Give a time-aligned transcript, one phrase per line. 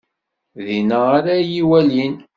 [0.65, 2.15] Dinna ara yi-walin.